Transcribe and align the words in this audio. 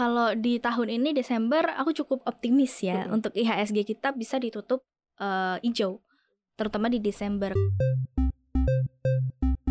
Kalau 0.00 0.32
di 0.32 0.56
tahun 0.56 0.96
ini 0.96 1.12
Desember 1.12 1.76
aku 1.76 1.92
cukup 1.92 2.24
optimis 2.24 2.72
ya 2.80 3.04
Mhm. 3.04 3.20
untuk 3.20 3.36
IHSG 3.36 3.84
kita 3.84 4.16
bisa 4.16 4.40
ditutup 4.40 4.80
eh, 5.20 5.60
hijau, 5.60 6.00
terutama 6.56 6.88
di 6.88 6.96
Desember. 6.96 7.52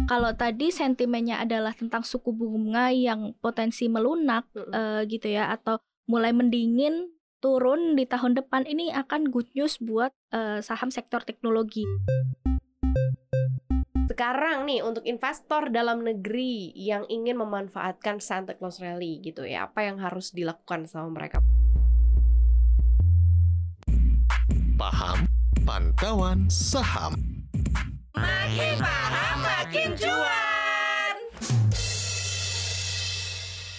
Kalau 0.06 0.30
tadi 0.38 0.70
sentimennya 0.70 1.42
adalah 1.42 1.74
tentang 1.74 2.06
suku 2.06 2.30
bunga 2.30 2.94
yang 2.94 3.34
potensi 3.42 3.90
melunak 3.90 4.46
eh, 4.54 5.10
gitu 5.10 5.34
ya 5.34 5.50
atau 5.50 5.82
mulai 6.06 6.30
mendingin 6.30 7.10
turun 7.42 7.98
di 7.98 8.06
tahun 8.06 8.38
depan 8.38 8.70
ini 8.70 8.94
akan 8.94 9.34
good 9.34 9.50
news 9.58 9.82
buat 9.82 10.14
eh, 10.30 10.62
saham 10.62 10.94
sektor 10.94 11.26
teknologi. 11.26 11.90
Sekarang 14.20 14.68
nih 14.68 14.84
untuk 14.84 15.08
investor 15.08 15.72
dalam 15.72 16.04
negeri 16.04 16.76
yang 16.76 17.08
ingin 17.08 17.40
memanfaatkan 17.40 18.20
Santa 18.20 18.52
Claus 18.52 18.84
Rally 18.84 19.24
gitu 19.24 19.48
ya, 19.48 19.72
apa 19.72 19.88
yang 19.88 19.96
harus 19.96 20.36
dilakukan 20.36 20.92
sama 20.92 21.08
mereka? 21.08 21.40
Paham 24.76 25.24
Pantauan 25.64 26.52
Saham. 26.52 27.16
Makin 28.12 28.76
paham 28.84 29.38
makin 29.40 29.96
cuan. 29.96 31.16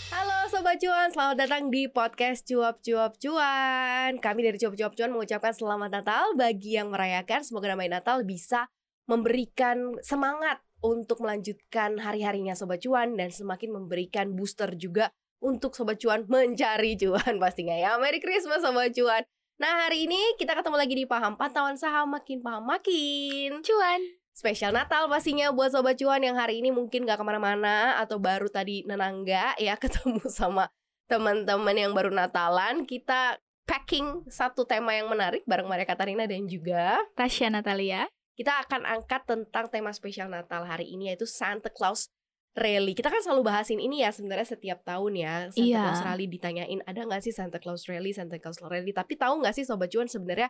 Halo 0.09 0.49
Sobat 0.49 0.81
Cuan, 0.81 1.13
selamat 1.13 1.37
datang 1.37 1.69
di 1.69 1.85
podcast 1.85 2.49
Cuap 2.49 2.81
Cuap 2.81 3.21
Cuan. 3.21 4.17
Kami 4.17 4.41
dari 4.41 4.57
Cuap 4.57 4.73
Cuap 4.73 4.97
Cuan 4.97 5.13
mengucapkan 5.13 5.53
selamat 5.53 6.01
Natal 6.01 6.33
bagi 6.33 6.81
yang 6.81 6.89
merayakan. 6.89 7.45
Semoga 7.45 7.77
namanya 7.77 8.01
Natal 8.01 8.25
bisa 8.25 8.73
memberikan 9.11 9.99
semangat 10.07 10.63
untuk 10.81 11.27
melanjutkan 11.27 11.99
hari-harinya 11.99 12.55
Sobat 12.55 12.79
Cuan 12.79 13.19
dan 13.19 13.35
semakin 13.35 13.75
memberikan 13.75 14.31
booster 14.39 14.79
juga 14.79 15.11
untuk 15.43 15.75
Sobat 15.75 15.99
Cuan 15.99 16.31
mencari 16.31 16.95
cuan 16.95 17.37
pastinya 17.43 17.75
ya. 17.75 17.99
Merry 17.99 18.23
Christmas 18.23 18.63
Sobat 18.63 18.95
Cuan. 18.95 19.27
Nah 19.59 19.85
hari 19.85 20.07
ini 20.07 20.39
kita 20.39 20.55
ketemu 20.55 20.77
lagi 20.79 20.95
di 20.95 21.05
Paham 21.05 21.35
Pantauan 21.35 21.75
Saham 21.75 22.15
Makin 22.15 22.41
Paham 22.41 22.65
Makin 22.71 23.61
Cuan. 23.67 24.01
spesial 24.31 24.73
Natal 24.73 25.05
pastinya 25.11 25.53
buat 25.53 25.75
Sobat 25.75 26.01
Cuan 26.01 26.23
yang 26.25 26.39
hari 26.39 26.65
ini 26.65 26.73
mungkin 26.73 27.05
gak 27.05 27.21
ke 27.21 27.25
mana-mana 27.27 28.01
atau 28.01 28.17
baru 28.17 28.49
tadi 28.49 28.89
nenangga 28.89 29.53
ya 29.61 29.77
ketemu 29.83 30.23
sama 30.33 30.71
teman-teman 31.11 31.77
yang 31.77 31.93
baru 31.93 32.09
Natalan 32.09 32.89
kita 32.89 33.37
packing 33.69 34.25
satu 34.33 34.65
tema 34.65 34.97
yang 34.97 35.13
menarik 35.13 35.45
bareng 35.45 35.69
Maria 35.69 35.85
Katarina 35.85 36.25
dan 36.25 36.49
juga 36.49 37.03
Tasya 37.19 37.53
Natalia. 37.53 38.09
Kita 38.41 38.65
akan 38.65 38.89
angkat 38.89 39.21
tentang 39.29 39.69
tema 39.69 39.93
spesial 39.93 40.33
Natal 40.33 40.65
hari 40.65 40.89
ini 40.89 41.13
yaitu 41.13 41.29
Santa 41.29 41.69
Claus 41.69 42.09
Rally. 42.51 42.97
Kita 42.97 43.13
kan 43.13 43.21
selalu 43.21 43.45
bahasin 43.45 43.77
ini 43.77 44.01
ya 44.01 44.09
sebenarnya 44.11 44.49
setiap 44.49 44.81
tahun 44.81 45.13
ya 45.15 45.35
Santa 45.53 45.61
Iya. 45.61 45.81
Claus 45.85 46.01
Rally 46.03 46.25
ditanyain 46.27 46.81
ada 46.83 47.05
nggak 47.05 47.21
sih 47.21 47.31
Santa 47.31 47.61
Claus 47.61 47.85
Rally, 47.85 48.11
Santa 48.11 48.41
Claus 48.41 48.57
Rally. 48.59 48.91
Tapi 48.91 49.13
tahu 49.15 49.45
nggak 49.45 49.53
sih 49.53 49.69
Sobat 49.69 49.93
Cuan 49.93 50.09
sebenarnya 50.09 50.49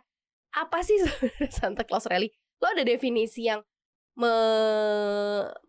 apa 0.55 0.79
sih 0.81 0.95
Santa 1.59 1.83
Claus 1.83 2.07
Rally? 2.07 2.31
Lo 2.57 2.71
ada 2.71 2.81
definisi 2.81 3.45
yang 3.45 3.59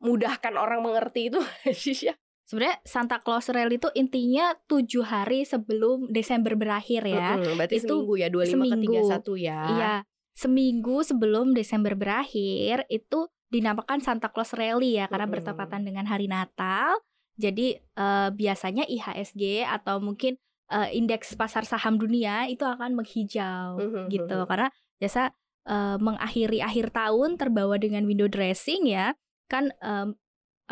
memudahkan 0.03 0.55
orang 0.55 0.81
mengerti 0.81 1.27
itu 1.29 1.41
sih 1.75 2.07
ya? 2.07 2.15
Sebenarnya 2.47 2.79
Santa 2.85 3.17
Claus 3.19 3.49
Rally 3.49 3.77
itu 3.77 3.89
intinya 3.93 4.53
tujuh 4.69 5.03
hari 5.03 5.43
sebelum 5.43 6.07
Desember 6.07 6.53
berakhir 6.53 7.03
ya. 7.03 7.35
Mm-mm, 7.35 7.57
berarti 7.57 7.81
Itu 7.81 8.05
seminggu 8.05 8.15
ya 8.15 8.29
25 8.29 8.53
seminggu. 8.53 8.93
ke 8.93 9.01
31 9.41 9.49
ya. 9.49 9.61
Iya, 9.73 9.95
seminggu 10.33 11.05
sebelum 11.05 11.53
Desember 11.53 11.93
berakhir 11.97 12.89
itu 12.89 13.29
dinamakan 13.53 14.01
Santa 14.01 14.33
Claus 14.33 14.57
Rally 14.57 14.97
ya 14.97 15.07
karena 15.07 15.29
Mm-mm. 15.29 15.37
bertepatan 15.39 15.85
dengan 15.85 16.09
hari 16.09 16.25
Natal. 16.27 16.97
Jadi 17.37 17.77
eh, 17.77 18.29
biasanya 18.33 18.85
IHSG 18.89 19.65
atau 19.69 20.01
mungkin 20.01 20.37
eh, 20.73 20.89
indeks 20.97 21.37
pasar 21.37 21.69
saham 21.69 22.01
dunia 22.01 22.49
itu 22.49 22.65
akan 22.65 22.97
menghijau 22.97 23.77
Mhm, 23.77 24.05
gitu 24.09 24.39
karena 24.49 24.69
biasa 25.01 25.33
eh, 25.69 25.97
mengakhiri 26.01 26.65
akhir 26.65 26.97
tahun 26.97 27.37
terbawa 27.37 27.77
dengan 27.77 28.09
window 28.09 28.29
dressing 28.29 28.89
ya 28.89 29.13
kan 29.53 29.69
em, 29.85 30.17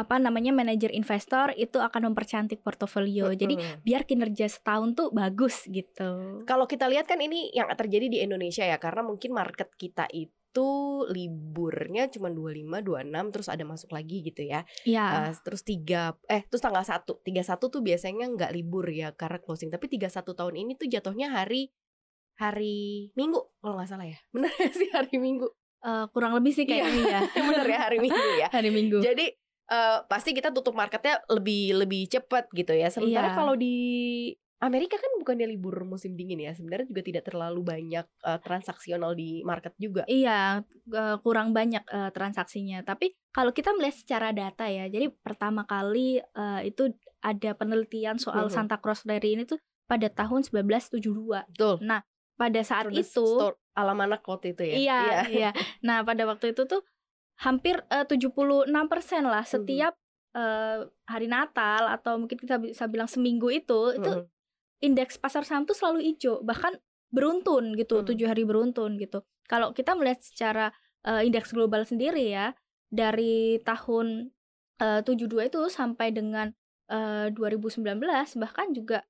apa 0.01 0.17
namanya 0.17 0.57
manajer 0.57 0.89
investor 0.97 1.53
itu 1.61 1.77
akan 1.77 2.09
mempercantik 2.09 2.65
portofolio. 2.65 3.29
Jadi 3.37 3.61
biar 3.85 4.09
kinerja 4.09 4.49
setahun 4.49 4.97
tuh 4.97 5.09
bagus 5.13 5.69
gitu. 5.69 6.41
Kalau 6.49 6.65
kita 6.65 6.89
lihat 6.89 7.05
kan 7.05 7.21
ini 7.21 7.53
yang 7.53 7.69
terjadi 7.77 8.09
di 8.09 8.19
Indonesia 8.25 8.65
ya 8.65 8.81
karena 8.81 9.05
mungkin 9.05 9.37
market 9.37 9.77
kita 9.77 10.09
itu 10.09 11.05
liburnya 11.13 12.09
cuma 12.09 12.33
25, 12.33 12.81
26 12.83 13.33
terus 13.37 13.49
ada 13.53 13.65
masuk 13.69 13.91
lagi 13.93 14.25
gitu 14.25 14.43
ya. 14.49 14.65
Iya. 14.89 15.31
Eh, 15.31 15.35
terus 15.45 15.61
tiga 15.61 16.17
eh 16.25 16.49
terus 16.49 16.65
tanggal 16.65 16.83
1. 16.83 17.05
31 17.05 17.69
tuh 17.69 17.83
biasanya 17.85 18.25
nggak 18.33 18.51
libur 18.57 18.89
ya 18.89 19.13
karena 19.13 19.37
closing. 19.37 19.69
Tapi 19.69 19.87
31 20.01 20.33
tahun 20.33 20.55
ini 20.57 20.73
tuh 20.81 20.89
jatuhnya 20.89 21.37
hari 21.37 21.69
hari 22.41 23.13
Minggu 23.21 23.61
kalau 23.61 23.77
nggak 23.77 23.91
salah 23.93 24.09
ya. 24.09 24.17
Nggak 24.33 24.73
sih 24.73 24.89
hari 24.89 25.21
Minggu? 25.21 25.53
Eh, 25.81 26.07
kurang 26.13 26.37
lebih 26.37 26.53
sih 26.53 26.69
kayaknya 26.69 27.05
ya. 27.09 27.21
Bener 27.49 27.69
ya 27.69 27.79
hari 27.89 27.99
Minggu 28.01 28.29
ya. 28.37 28.49
Hari 28.57 28.71
Minggu. 28.73 28.99
Jadi 29.01 29.33
eh, 29.71 29.99
pasti 30.05 30.35
kita 30.35 30.51
tutup 30.51 30.75
marketnya 30.75 31.23
lebih 31.31 31.79
lebih 31.79 32.07
cepat 32.07 32.51
gitu 32.51 32.75
ya. 32.75 32.91
Sementara 32.91 33.31
Iya. 33.31 33.37
kalau 33.37 33.55
di 33.55 33.77
Amerika 34.61 35.01
kan 35.01 35.09
bukannya 35.17 35.49
libur 35.49 35.73
musim 35.85 36.13
dingin 36.13 36.37
ya. 36.37 36.53
Sebenarnya 36.53 36.85
juga 36.85 37.01
tidak 37.01 37.25
terlalu 37.25 37.65
banyak 37.65 38.05
eh, 38.05 38.39
transaksional 38.43 39.15
di 39.15 39.41
market 39.41 39.73
juga. 39.79 40.05
Iya, 40.05 40.67
kurang 41.23 41.57
banyak 41.57 41.81
eh, 41.87 42.11
transaksinya. 42.11 42.85
Tapi 42.85 43.17
kalau 43.31 43.55
kita 43.55 43.73
melihat 43.73 43.97
secara 43.97 44.29
data 44.31 44.69
ya, 44.69 44.85
jadi 44.87 45.09
pertama 45.17 45.65
kali 45.65 46.21
eh, 46.21 46.61
itu 46.67 46.93
ada 47.21 47.51
penelitian 47.55 48.17
soal 48.17 48.49
Mhm. 48.49 48.53
Santa 48.53 48.77
Claus 48.77 49.05
Rally 49.05 49.39
ini 49.39 49.45
tuh 49.45 49.57
pada 49.87 50.07
tahun 50.07 50.45
1972. 50.45 51.47
Betul. 51.49 51.81
Nah, 51.81 52.05
pada 52.37 52.61
saat 52.61 52.89
the 52.89 53.01
itu 53.01 53.25
alamanak 53.73 54.21
waktu 54.25 54.53
itu 54.53 54.63
ya. 54.65 54.75
Iya, 54.77 55.01
iya. 55.29 55.51
Nah, 55.81 56.01
pada 56.03 56.25
waktu 56.25 56.53
itu 56.53 56.65
tuh 56.65 56.81
hampir 57.41 57.81
eh, 57.89 58.05
76% 58.05 59.25
lah 59.25 59.45
Mhm. 59.45 59.51
setiap 59.51 59.95
eh, 60.31 60.87
hari 61.11 61.27
Natal 61.27 61.91
atau 61.91 62.15
mungkin 62.15 62.39
kita 62.39 62.63
bisa 62.63 62.87
bilang 62.87 63.11
seminggu 63.11 63.51
itu 63.51 63.99
itu 63.99 64.11
Mhm. 64.15 64.25
indeks 64.87 65.19
pasar 65.19 65.43
saham 65.43 65.67
tuh 65.67 65.75
selalu 65.75 66.07
hijau, 66.07 66.39
bahkan 66.47 66.79
beruntun 67.11 67.75
gitu, 67.75 68.07
tujuh 68.07 68.31
hari 68.31 68.47
beruntun 68.47 68.95
gitu. 68.97 69.27
Kalau 69.51 69.75
kita 69.75 69.99
melihat 69.99 70.23
secara 70.23 70.71
eh, 71.03 71.27
indeks 71.27 71.51
global 71.51 71.83
sendiri 71.83 72.31
ya, 72.31 72.53
dari 72.93 73.59
tahun 73.67 74.31
eh, 74.79 75.01
72 75.03 75.49
itu 75.51 75.61
sampai 75.67 76.15
dengan 76.15 76.53
eh, 76.93 77.27
2019 77.35 78.37
bahkan 78.39 78.71
juga 78.71 79.03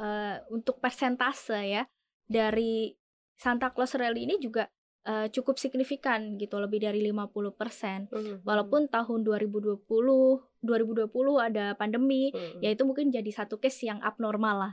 eh, 0.00 0.40
untuk 0.48 0.80
persentase 0.80 1.58
ya 1.68 1.82
dari 2.24 2.96
Santa 3.36 3.68
Claus 3.74 3.92
Rally 3.92 4.24
ini 4.24 4.40
juga 4.40 4.64
eh, 5.02 5.26
cukup 5.30 5.58
signifikan 5.58 6.38
gitu, 6.38 6.58
lebih 6.58 6.78
dari 6.78 7.02
50%. 7.02 8.06
Mhm. 8.08 8.46
Walaupun 8.46 8.86
tahun 8.86 9.20
2020 9.22 10.46
2020 10.62 11.42
ada 11.42 11.74
pandemi, 11.74 12.30
Mhm. 12.30 12.62
ya 12.62 12.70
itu 12.70 12.86
mungkin 12.86 13.10
jadi 13.10 13.30
satu 13.30 13.58
case 13.58 13.90
yang 13.90 13.98
abnormal 13.98 14.56
lah. 14.58 14.72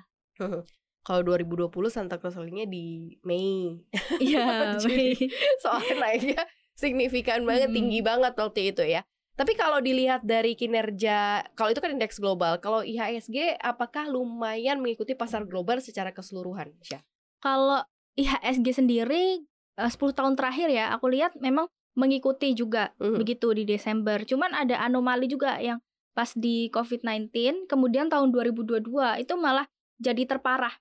Kalau 0.99 1.21
2020 1.23 1.89
Santa 1.89 2.21
Claus 2.21 2.37
Rally-nya 2.37 2.69
di 2.69 3.17
Mei. 3.25 3.81
Iya, 4.21 4.77
Mei. 4.85 5.17
Soalnya 5.63 5.95
naiknya 5.97 6.41
signifikan 6.77 7.43
banget, 7.43 7.73
Mhm. 7.73 7.75
tinggi 7.75 7.99
banget 7.99 8.33
waktu 8.37 8.71
itu 8.71 8.83
ya. 8.85 9.01
Tapi 9.33 9.55
kalau 9.55 9.79
dilihat 9.79 10.27
dari 10.27 10.51
kinerja, 10.53 11.47
kalau 11.55 11.71
itu 11.71 11.79
kan 11.79 11.95
indeks 11.95 12.19
global, 12.19 12.59
kalau 12.59 12.83
IHSG 12.83 13.55
apakah 13.57 14.11
lumayan 14.11 14.83
mengikuti 14.83 15.15
pasar 15.15 15.47
global 15.47 15.79
secara 15.79 16.11
keseluruhan? 16.11 16.75
Syah? 16.83 16.99
Kalau 17.39 17.79
IHSG 18.19 18.83
sendiri 18.83 19.47
eh, 19.79 19.89
10 19.89 20.11
tahun 20.11 20.35
terakhir 20.35 20.67
ya, 20.67 20.91
aku 20.91 21.07
lihat 21.07 21.39
memang 21.39 21.71
mengikuti 21.95 22.53
juga 22.53 22.91
Mhm. 22.99 23.17
begitu 23.19 23.47
di 23.55 23.63
Desember. 23.65 24.21
Cuman 24.23 24.51
ada 24.53 24.79
anomali 24.79 25.27
juga 25.27 25.57
yang 25.59 25.79
pas 26.13 26.31
di 26.35 26.67
COVID-19, 26.69 27.65
kemudian 27.67 28.11
tahun 28.11 28.31
2022 28.31 29.15
itu 29.19 29.33
malah 29.39 29.65
jadi 29.99 30.27
terparah. 30.27 30.75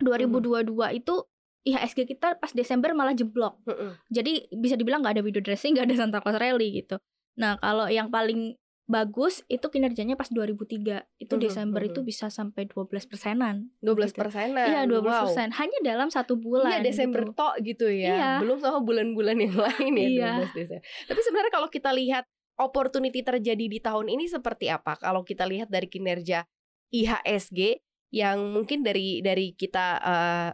2022 0.00 0.90
itu 0.92 1.14
IHSG 1.62 2.10
kita 2.10 2.42
pas 2.42 2.50
Desember 2.50 2.90
malah 2.90 3.14
jeblok. 3.14 3.62
Mhm. 3.68 3.90
Jadi 4.10 4.32
bisa 4.58 4.74
dibilang 4.74 5.04
nggak 5.04 5.14
ada 5.20 5.22
window 5.22 5.38
dressing, 5.38 5.78
nggak 5.78 5.86
ada 5.92 5.96
Santa 5.96 6.18
Claus 6.18 6.40
Rally 6.40 6.82
gitu. 6.82 6.98
Nah 7.38 7.54
kalau 7.62 7.86
yang 7.86 8.10
paling 8.10 8.58
bagus 8.92 9.40
itu 9.48 9.64
kinerjanya 9.72 10.20
pas 10.20 10.28
2003 10.28 11.08
itu 11.16 11.34
Mhm, 11.34 11.40
Desember 11.40 11.80
mhm. 11.80 11.88
itu 11.96 12.00
bisa 12.04 12.28
sampai 12.28 12.68
12 12.68 13.08
persenan. 13.08 13.72
12 13.80 14.12
Gitu. 14.12 14.20
persenan. 14.20 14.68
Iya 14.68 14.80
12 14.84 15.08
Wow. 15.08 15.22
persen 15.32 15.48
hanya 15.56 15.78
dalam 15.80 16.12
satu 16.12 16.36
bulan. 16.36 16.68
Iya 16.68 16.78
Desember 16.84 17.24
gitu. 17.24 17.32
tok 17.32 17.54
gitu 17.64 17.88
ya. 17.88 18.12
Iya. 18.12 18.30
Belum 18.44 18.60
sama 18.60 18.84
bulan-bulan 18.84 19.40
yang 19.40 19.56
lain 19.56 19.92
ya 19.96 20.04
Iya. 20.04 20.30
12 20.44 20.52
Desember. 20.52 20.84
Tapi 21.08 21.20
sebenarnya 21.24 21.52
kalau 21.56 21.68
kita 21.72 21.90
lihat 21.96 22.24
opportunity 22.60 23.24
terjadi 23.24 23.64
di 23.64 23.78
tahun 23.80 24.12
ini 24.12 24.28
seperti 24.28 24.68
apa? 24.68 25.00
Kalau 25.00 25.24
kita 25.24 25.48
lihat 25.48 25.72
dari 25.72 25.88
kinerja 25.88 26.44
IHSG 26.92 27.80
yang 28.12 28.52
mungkin 28.52 28.84
dari 28.84 29.24
dari 29.24 29.56
kita 29.56 29.86
eh, 29.98 30.50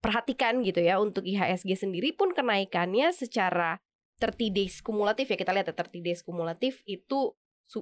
perhatikan 0.00 0.60
gitu 0.60 0.80
ya 0.80 1.00
untuk 1.00 1.24
IHSG 1.24 1.76
sendiri 1.76 2.12
pun 2.12 2.32
kenaikannya 2.32 3.12
secara 3.12 3.80
30 4.20 4.52
days 4.52 4.84
kumulatif 4.84 5.32
ya 5.32 5.36
kita 5.36 5.52
lihat 5.56 5.72
ya 5.72 5.76
30 5.76 6.04
days 6.04 6.20
kumulatif 6.20 6.84
itu 6.84 7.32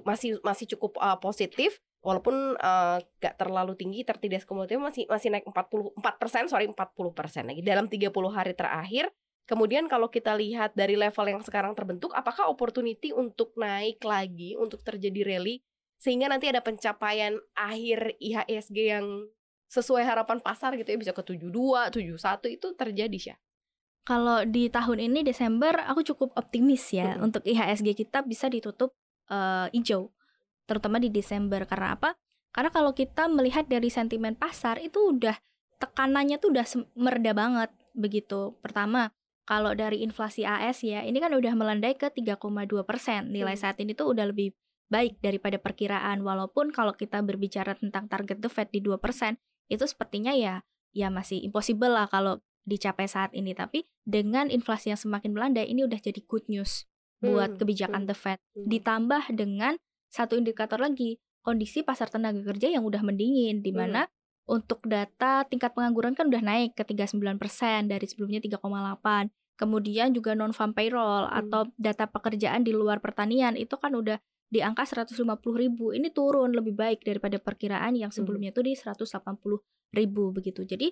masih 0.05 0.37
masih 0.45 0.69
cukup 0.77 1.01
uh, 1.01 1.17
positif 1.17 1.81
walaupun 1.99 2.55
eh, 2.55 2.97
nggak 3.19 3.35
terlalu 3.35 3.75
tinggi 3.75 4.07
30 4.07 4.31
days 4.31 4.47
cumulative 4.47 4.79
masih 4.79 5.03
masih 5.11 5.35
naik 5.35 5.43
44% 5.51 6.47
sorry 6.47 6.71
40% 6.71 6.79
lagi 7.43 7.59
dalam 7.59 7.91
30 7.91 8.07
hari 8.31 8.55
terakhir 8.55 9.11
Kemudian 9.49 9.89
kalau 9.89 10.13
kita 10.13 10.37
lihat 10.37 10.77
dari 10.77 10.93
level 10.93 11.25
yang 11.25 11.41
sekarang 11.41 11.73
terbentuk, 11.73 12.13
apakah 12.13 12.53
opportunity 12.53 13.09
untuk 13.09 13.57
naik 13.57 13.97
lagi, 14.05 14.53
untuk 14.53 14.85
terjadi 14.85 15.25
rally, 15.25 15.65
sehingga 15.97 16.29
nanti 16.29 16.53
ada 16.53 16.61
pencapaian 16.61 17.33
akhir 17.57 18.13
IHSG 18.21 18.77
yang 18.77 19.25
sesuai 19.73 20.05
harapan 20.05 20.37
pasar 20.37 20.77
gitu 20.77 20.93
ya, 20.93 21.01
bisa 21.01 21.17
ke 21.17 21.25
72, 21.25 21.49
71 21.49 22.45
itu 22.45 22.67
terjadi 22.77 23.17
sih. 23.17 23.37
Kalau 24.05 24.45
di 24.45 24.69
tahun 24.69 25.09
ini 25.09 25.25
Desember 25.25 25.81
aku 25.81 26.05
cukup 26.05 26.37
optimis 26.37 26.85
ya 26.93 27.17
Mhm. 27.17 27.25
untuk 27.25 27.41
IHSG 27.41 27.97
kita 27.97 28.21
bisa 28.21 28.53
ditutup 28.53 28.93
eh, 29.29 29.67
hijau, 29.71 30.11
terutama 30.65 30.97
di 30.97 31.13
Desember. 31.13 31.63
Karena 31.69 31.95
apa? 31.95 32.17
Karena 32.49 32.73
kalau 32.73 32.91
kita 32.97 33.29
melihat 33.29 33.69
dari 33.69 33.93
sentimen 33.93 34.33
pasar 34.33 34.81
itu 34.81 35.13
udah 35.15 35.37
tekanannya 35.79 36.41
tuh 36.41 36.49
udah 36.51 36.65
mereda 36.97 37.31
banget 37.31 37.69
begitu. 37.95 38.57
Pertama, 38.59 39.13
kalau 39.49 39.73
dari 39.73 40.05
inflasi 40.05 40.45
AS 40.45 40.85
ya, 40.85 41.01
ini 41.01 41.17
kan 41.17 41.33
udah 41.33 41.53
melandai 41.57 41.97
ke 41.97 42.09
3,2 42.13 42.85
persen. 42.85 43.33
Nilai 43.33 43.57
Hmm. 43.57 43.63
saat 43.65 43.77
ini 43.81 43.97
tuh 43.97 44.13
udah 44.13 44.29
lebih 44.29 44.53
baik 44.93 45.21
daripada 45.21 45.57
perkiraan. 45.57 46.21
Walaupun 46.21 46.73
kalau 46.73 46.93
kita 46.93 47.21
berbicara 47.21 47.77
tentang 47.77 48.09
target 48.09 48.41
the 48.41 48.49
Fed 48.49 48.69
di 48.69 48.81
2 48.81 48.97
persen, 49.01 49.37
itu 49.69 49.85
sepertinya 49.85 50.33
ya 50.33 50.65
ya 50.89 51.13
masih 51.13 51.45
impossible 51.45 51.93
lah 51.93 52.09
kalau 52.09 52.41
dicapai 52.65 53.05
saat 53.05 53.33
ini. 53.33 53.53
Tapi 53.53 53.85
dengan 54.05 54.49
inflasi 54.49 54.93
yang 54.93 55.01
semakin 55.01 55.33
melandai, 55.33 55.69
ini 55.69 55.85
udah 55.85 55.97
jadi 56.01 56.21
good 56.25 56.45
news 56.49 56.89
buat 57.19 57.55
Hmm, 57.55 57.59
kebijakan 57.59 58.01
hmm, 58.03 58.09
the 58.09 58.15
Fed. 58.15 58.39
hmm. 58.55 58.65
Ditambah 58.67 59.23
dengan 59.31 59.73
satu 60.07 60.35
indikator 60.35 60.79
lagi, 60.79 61.19
kondisi 61.39 61.83
pasar 61.83 62.07
tenaga 62.07 62.41
kerja 62.43 62.67
yang 62.69 62.83
udah 62.83 62.99
mendingin, 62.99 63.59
di 63.59 63.71
Hmm. 63.71 63.79
mana 63.79 64.01
untuk 64.43 64.81
data 64.83 65.45
tingkat 65.45 65.77
pengangguran 65.77 66.17
kan 66.17 66.25
udah 66.25 66.41
naik 66.41 66.73
ke 66.73 66.81
39% 66.81 67.85
dari 67.85 68.05
sebelumnya 68.09 68.41
3,8. 68.41 69.29
Kemudian 69.53 70.15
juga 70.15 70.33
non-farm 70.33 70.71
payroll 70.71 71.27
Hmm. 71.27 71.39
atau 71.45 71.61
data 71.75 72.07
pekerjaan 72.07 72.63
di 72.63 72.71
luar 72.71 72.97
pertanian 72.97 73.53
itu 73.53 73.75
kan 73.75 73.93
udah 73.93 74.17
di 74.49 74.65
angka 74.65 74.87
150 74.87 75.53
ribu. 75.53 75.93
Ini 75.93 76.09
turun 76.09 76.55
lebih 76.55 76.73
baik 76.73 77.05
daripada 77.05 77.37
perkiraan 77.37 77.93
yang 77.93 78.09
sebelumnya 78.09 78.49
itu 78.49 78.65
di 78.65 78.73
180 78.73 79.61
ribu 79.93 80.33
begitu. 80.33 80.65
Jadi 80.65 80.89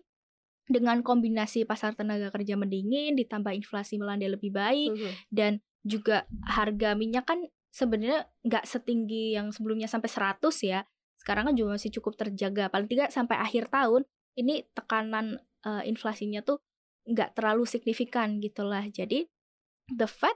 dengan 0.67 0.99
kombinasi 0.99 1.63
pasar 1.63 1.95
tenaga 1.95 2.27
kerja 2.29 2.53
mendingin 2.53 3.15
ditambah 3.15 3.55
inflasi 3.55 3.95
melandai 3.97 4.27
lebih 4.29 4.51
baik 4.51 4.91
Mhm. 4.93 5.11
dan 5.31 5.51
juga 5.87 6.27
harga 6.43 6.93
minyak 6.93 7.23
kan 7.23 7.47
sebenarnya 7.71 8.27
nggak 8.43 8.67
setinggi 8.67 9.39
yang 9.39 9.55
sebelumnya 9.55 9.87
sampai 9.87 10.11
100 10.11 10.43
ya. 10.67 10.83
Sekarang 11.15 11.47
kan 11.47 11.55
juga 11.55 11.79
masih 11.79 11.91
cukup 11.95 12.19
terjaga. 12.19 12.67
Paling 12.67 12.91
tidak 12.91 13.09
sampai 13.15 13.39
akhir 13.39 13.71
tahun 13.71 14.03
ini 14.35 14.67
tekanan 14.75 15.39
eh, 15.65 15.83
inflasinya 15.89 16.43
tuh 16.45 16.61
nggak 17.07 17.39
terlalu 17.39 17.63
signifikan 17.65 18.37
gitulah. 18.43 18.83
Jadi 18.85 19.25
the 19.89 20.05
Fed 20.05 20.35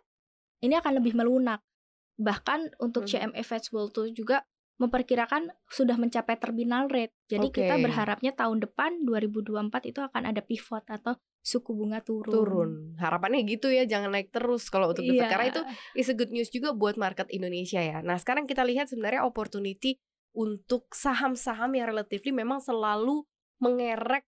ini 0.64 0.80
akan 0.80 1.04
lebih 1.04 1.14
melunak. 1.14 1.60
Bahkan 2.18 2.80
untuk 2.80 3.06
Mhm. 3.06 3.10
CME 3.32 3.44
Fed 3.44 3.66
World 3.76 3.92
tuh 3.92 4.08
juga 4.14 4.46
memperkirakan 4.78 5.52
sudah 5.70 5.98
mencapai 6.00 6.40
terminal 6.40 6.90
rate. 6.90 7.14
Jadi 7.30 7.54
kita 7.54 7.78
Oke. 7.78 7.84
berharapnya 7.86 8.32
tahun 8.34 8.64
depan 8.66 9.06
2024 9.06 9.92
itu 9.92 10.00
akan 10.02 10.24
ada 10.30 10.42
pivot 10.42 10.86
atau 10.88 11.14
suku 11.42 11.74
bunga 11.74 12.02
turun. 12.06 12.34
turun. 12.34 12.72
Harapannya 13.02 13.46
gitu 13.46 13.70
ya, 13.70 13.86
jangan 13.86 14.14
naik 14.14 14.30
terus 14.30 14.70
kalau 14.70 14.94
untuk 14.94 15.06
Fed. 15.06 15.18
Iya. 15.18 15.30
Karena 15.30 15.46
itu 15.50 15.62
is 15.98 16.10
a 16.10 16.16
good 16.16 16.30
news 16.30 16.50
juga 16.54 16.74
buat 16.74 16.98
market 16.98 17.30
Indonesia 17.34 17.82
ya. 17.82 18.02
Nah, 18.06 18.18
sekarang 18.18 18.46
kita 18.46 18.62
lihat 18.62 18.90
sebenarnya 18.90 19.26
opportunity 19.26 19.98
untuk 20.32 20.88
saham-saham 20.94 21.76
yang 21.76 21.92
relatively 21.92 22.32
memang 22.32 22.62
selalu 22.64 23.26
mengerek 23.62 24.24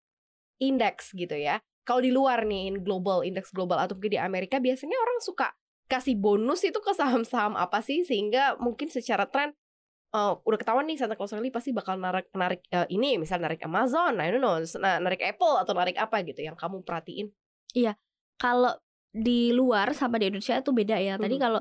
indeks 0.61 1.13
gitu 1.15 1.37
ya. 1.37 1.61
Kalau 1.83 2.01
di 2.05 2.15
luar 2.15 2.47
nih, 2.47 2.71
in 2.71 2.77
global, 2.87 3.27
indeks 3.27 3.51
global 3.51 3.81
atau 3.81 3.99
mungkin 3.99 4.15
di 4.15 4.21
Amerika 4.21 4.63
biasanya 4.63 4.95
orang 4.99 5.19
suka 5.19 5.51
kasih 5.91 6.17
bonus 6.17 6.65
itu 6.65 6.79
ke 6.81 6.93
saham-saham 6.97 7.53
apa 7.59 7.85
sih 7.85 8.01
sehingga 8.07 8.57
mungkin 8.57 8.89
secara 8.89 9.29
tren 9.29 9.53
eh, 10.13 10.33
udah 10.39 10.59
ketahuan 10.61 10.85
nih 10.85 11.01
Santa 11.01 11.17
Claus 11.17 11.33
Rally 11.33 11.49
pasti 11.49 11.73
bakal 11.73 11.97
narik 11.97 12.29
narik 12.37 12.63
eh, 12.69 12.87
ini 12.93 13.17
misal 13.17 13.41
narik 13.41 13.65
Amazon, 13.65 14.21
I 14.21 14.29
don't 14.29 14.45
know, 14.45 14.61
narik 14.79 15.25
Apple 15.25 15.57
atau 15.59 15.73
narik 15.73 15.97
apa 15.97 16.21
gitu 16.23 16.45
yang 16.45 16.55
kamu 16.57 16.85
perhatiin. 16.85 17.33
kalau 18.37 18.77
di 19.13 19.53
luar 19.53 19.93
sama 19.93 20.17
di 20.17 20.29
Indonesia 20.33 20.57
itu 20.59 20.73
beda 20.73 20.97
ya. 20.99 21.15
Tadi 21.21 21.37
Mhm. 21.37 21.43
kalau 21.43 21.61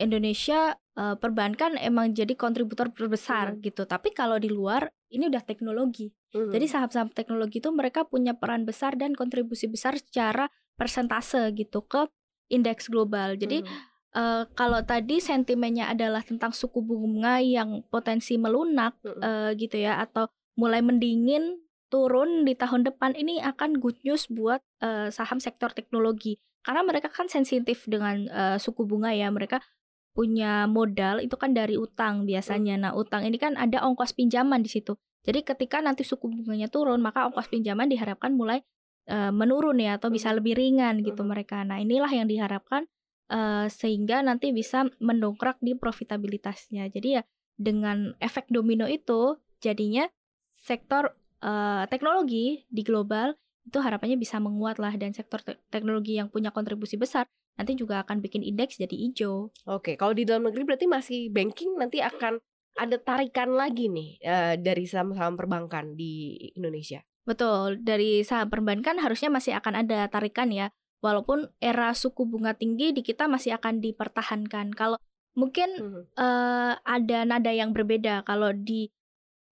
Indonesia 0.00 0.74
eh, 1.00 1.16
perbankan 1.16 1.80
emang 1.80 2.12
jadi 2.12 2.36
kontributor 2.36 2.92
terbesar 2.92 3.56
Mhm. 3.56 3.64
gitu. 3.64 3.82
Tapi 3.88 4.12
kalau 4.12 4.36
di 4.36 4.52
luar 4.52 4.92
ini 5.08 5.32
udah 5.32 5.40
teknologi. 5.40 6.12
Mhm. 6.36 6.52
Jadi 6.52 6.66
saham-saham 6.68 7.08
teknologi 7.08 7.56
itu 7.62 7.72
mereka 7.72 8.04
punya 8.04 8.36
peran 8.36 8.68
besar 8.68 9.00
dan 9.00 9.16
kontribusi 9.16 9.64
besar 9.64 9.96
secara 9.96 10.52
persentase 10.76 11.40
gitu 11.56 11.80
ke 11.88 12.04
indeks 12.52 12.90
global. 12.92 13.32
Jadi 13.38 13.64
Mhm. 13.64 13.89
Eh, 14.14 14.44
kalau 14.58 14.80
tadi 14.82 15.22
sentimennya 15.22 15.90
adalah 15.92 16.22
tentang 16.24 16.50
suku 16.50 16.82
bunga 16.82 17.38
yang 17.42 17.82
potensi 17.88 18.34
melunak 18.36 18.98
Mhm. 19.04 19.20
eh, 19.22 19.50
gitu 19.58 19.76
ya 19.78 20.02
atau 20.02 20.26
mulai 20.58 20.82
mendingin 20.82 21.62
turun 21.90 22.46
di 22.46 22.54
tahun 22.54 22.86
depan 22.86 23.18
ini 23.18 23.42
akan 23.42 23.82
good 23.82 23.98
news 24.06 24.30
buat 24.30 24.62
eh, 24.82 25.08
saham 25.10 25.38
sektor 25.42 25.70
teknologi. 25.74 26.38
Karena 26.62 26.84
mereka 26.84 27.08
kan 27.10 27.26
sensitif 27.30 27.84
dengan 27.88 28.26
eh, 28.30 28.56
suku 28.60 28.86
bunga 28.86 29.10
ya 29.14 29.28
mereka 29.32 29.60
punya 30.10 30.66
modal 30.66 31.22
itu 31.22 31.34
kan 31.38 31.54
dari 31.54 31.78
utang 31.78 32.26
biasanya. 32.26 32.74
Nah 32.78 32.92
utang 32.98 33.22
ini 33.26 33.38
kan 33.38 33.54
ada 33.58 33.82
ongkos 33.86 34.12
pinjaman 34.14 34.60
di 34.62 34.70
situ. 34.70 34.98
Jadi 35.22 35.44
ketika 35.44 35.78
nanti 35.84 36.02
suku 36.02 36.26
bunganya 36.32 36.66
turun 36.72 36.98
maka 37.04 37.28
ongkos 37.30 37.46
pinjaman 37.52 37.86
diharapkan 37.90 38.34
mulai 38.34 38.62
eh, 39.10 39.30
menurun 39.34 39.78
ya 39.82 39.98
atau 39.98 40.10
bisa 40.10 40.30
lebih 40.34 40.54
ringan 40.58 41.02
gitu 41.02 41.22
mereka. 41.26 41.62
Nah 41.66 41.78
inilah 41.82 42.10
yang 42.10 42.26
diharapkan 42.30 42.86
eh, 43.30 43.66
sehingga 43.70 44.20
nanti 44.20 44.50
bisa 44.50 44.90
mendongkrak 44.98 45.62
di 45.62 45.78
profitabilitasnya 45.78 46.90
jadi 46.90 47.08
ya 47.08 47.22
dengan 47.54 48.18
efek 48.18 48.50
domino 48.50 48.84
itu 48.90 49.38
jadinya 49.62 50.10
sektor 50.50 51.14
eh, 51.40 51.84
teknologi 51.88 52.66
di 52.68 52.82
global 52.82 53.38
itu 53.64 53.78
harapannya 53.78 54.18
bisa 54.18 54.42
menguat 54.42 54.82
lah 54.82 54.96
dan 54.98 55.14
sektor 55.14 55.38
te- 55.40 55.60
teknologi 55.70 56.18
yang 56.18 56.26
punya 56.26 56.50
kontribusi 56.50 56.98
besar 56.98 57.28
nanti 57.60 57.76
juga 57.76 58.00
akan 58.00 58.24
bikin 58.24 58.40
indeks 58.40 58.80
jadi 58.80 58.96
hijau. 58.96 59.52
Oke, 59.68 60.00
kalau 60.00 60.16
di 60.16 60.24
dalam 60.24 60.48
negeri 60.48 60.64
berarti 60.64 60.88
masih 60.88 61.28
banking 61.28 61.76
nanti 61.76 62.00
akan 62.00 62.40
ada 62.80 62.96
tarikan 62.96 63.52
lagi 63.52 63.92
nih 63.92 64.16
eh, 64.24 64.54
dari 64.56 64.88
saham-saham 64.88 65.36
perbankan 65.36 65.92
di 65.92 66.40
Indonesia. 66.56 67.04
Betul, 67.28 67.84
dari 67.84 68.24
saham 68.24 68.48
perbankan 68.48 68.96
harusnya 68.96 69.28
masih 69.28 69.52
akan 69.60 69.84
ada 69.84 70.08
tarikan 70.08 70.48
ya. 70.48 70.72
Walaupun 71.00 71.48
era 71.58 71.92
suku 71.92 72.24
bunga 72.24 72.52
tinggi 72.52 72.92
di 72.92 73.00
kita 73.00 73.24
masih 73.24 73.56
akan 73.56 73.80
dipertahankan. 73.80 74.72
Kalau 74.72 75.00
mungkin 75.32 75.68
Mhm. 75.72 76.02
eh, 76.14 76.72
ada 76.76 77.18
nada 77.24 77.50
yang 77.50 77.72
berbeda. 77.72 78.20
Kalau 78.22 78.52
di 78.52 78.92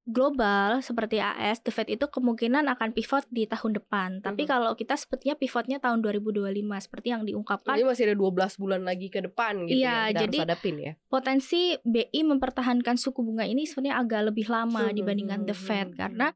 global 0.04 0.80
seperti 0.80 1.20
AS, 1.20 1.60
The 1.60 1.68
Fed 1.68 1.88
itu 1.90 2.08
kemungkinan 2.08 2.64
akan 2.66 2.92
pivot 2.92 3.28
di 3.28 3.44
tahun 3.44 3.76
depan. 3.76 4.10
Tapi 4.20 4.44
Mhm. 4.44 4.48
kalau 4.48 4.72
kita 4.72 4.96
sepertinya 4.96 5.36
pivotnya 5.36 5.76
tahun 5.78 6.00
2025 6.00 6.80
seperti 6.80 7.12
yang 7.12 7.22
diungkapkan 7.22 7.76
Jadi 7.76 7.84
masih 7.84 8.04
ada 8.06 8.16
12 8.16 8.56
bulan 8.56 8.82
lagi 8.82 9.08
ke 9.08 9.20
depan 9.20 9.68
gitu 9.68 9.76
Iya, 9.78 10.08
ya. 10.08 10.08
Kita 10.08 10.20
jadi- 10.22 10.38
harus 10.38 10.48
hadapin 10.48 10.76
ya. 10.78 10.92
potensi 11.06 11.60
BI 11.82 12.20
mempertahankan 12.24 12.96
suku 12.96 13.20
bunga 13.20 13.44
ini 13.44 13.68
sebenarnya 13.68 14.00
agak 14.00 14.20
lebih 14.26 14.48
lama 14.48 14.88
Mhm, 14.88 14.96
dibandingkan 14.96 15.40
The 15.44 15.52
mhm, 15.52 15.60
Fed 15.62 15.88
mhm. 15.90 15.98
karena 15.98 16.26